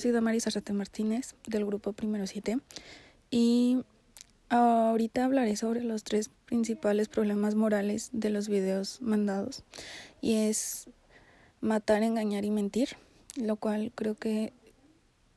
[0.00, 2.58] soy Damaris Arrate Martínez del grupo Primero 7
[3.30, 3.84] y
[4.48, 9.62] ahorita hablaré sobre los tres principales problemas morales de los videos mandados
[10.22, 10.88] y es
[11.60, 12.96] matar, engañar y mentir,
[13.36, 14.54] lo cual creo que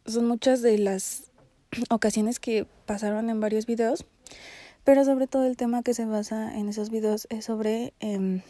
[0.05, 1.31] son muchas de las
[1.89, 4.05] ocasiones que pasaron en varios videos,
[4.85, 8.41] pero sobre todo el tema que se basa en esos videos es sobre eh,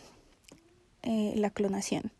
[1.01, 2.11] eh, la clonación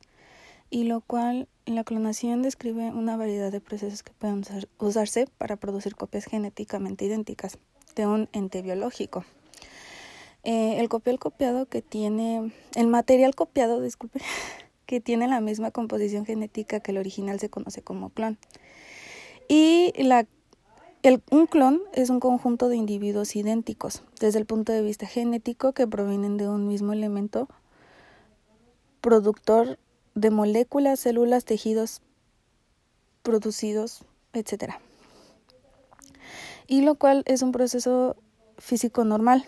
[0.72, 4.44] y lo cual la clonación describe una variedad de procesos que pueden
[4.80, 7.58] usarse para producir copias genéticamente idénticas
[7.96, 9.24] de un ente biológico.
[10.44, 14.20] Eh, el copial copiado que tiene, el material copiado, disculpe,
[14.86, 18.38] que tiene la misma composición genética que el original se conoce como clon.
[19.48, 20.26] Y la,
[21.02, 25.74] el, un clon es un conjunto de individuos idénticos desde el punto de vista genético
[25.74, 27.48] que provienen de un mismo elemento
[29.00, 29.80] productor
[30.16, 32.02] de moléculas, células, tejidos
[33.22, 34.74] producidos, etc.
[36.68, 38.16] Y lo cual es un proceso
[38.58, 39.46] físico normal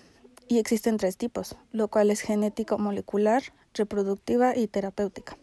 [0.47, 5.38] y existen tres tipos, lo cual es genético molecular, reproductiva y terapéutica.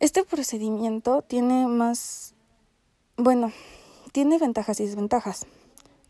[0.00, 2.34] Este procedimiento tiene más,
[3.16, 3.52] bueno,
[4.12, 5.46] tiene ventajas y desventajas.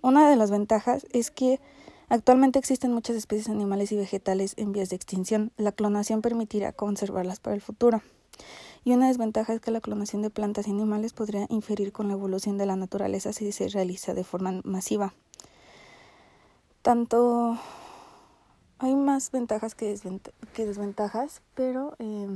[0.01, 1.61] Una de las ventajas es que
[2.13, 5.51] Actualmente existen muchas especies animales y vegetales en vías de extinción.
[5.57, 8.03] La clonación permitirá conservarlas para el futuro.
[8.85, 12.13] Y una desventaja es que la clonación de plantas y animales podría inferir con la
[12.13, 15.15] evolución de la naturaleza si se realiza de forma masiva.
[16.83, 17.57] Tanto
[18.79, 19.99] hay más ventajas que,
[20.55, 22.29] desventajas, pero eh,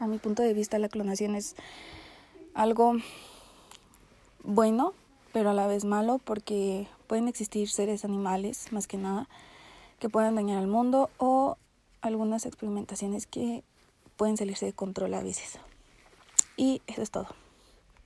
[0.00, 1.54] a mi punto de vista la clonación es
[2.52, 2.94] algo
[4.42, 4.92] bueno
[5.34, 9.28] pero a la vez malo porque pueden existir seres animales, más que nada,
[9.98, 11.56] que puedan dañar al mundo o
[12.02, 13.64] algunas experimentaciones que
[14.16, 15.58] pueden salirse de control a veces.
[16.56, 17.26] Y eso es todo.